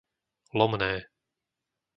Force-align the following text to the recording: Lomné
Lomné 0.57 0.93